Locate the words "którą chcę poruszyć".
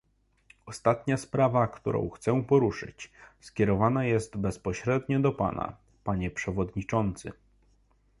1.67-3.11